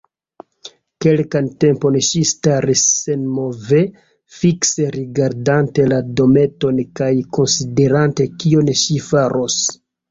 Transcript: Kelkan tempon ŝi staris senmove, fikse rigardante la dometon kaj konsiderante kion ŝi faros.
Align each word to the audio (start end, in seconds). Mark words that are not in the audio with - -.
Kelkan 1.05 1.49
tempon 1.63 1.97
ŝi 2.07 2.21
staris 2.29 2.81
senmove, 2.93 3.83
fikse 4.41 4.89
rigardante 4.99 5.89
la 5.95 6.03
dometon 6.23 6.83
kaj 7.03 7.15
konsiderante 7.39 8.33
kion 8.43 8.77
ŝi 8.85 9.01
faros. 9.15 9.63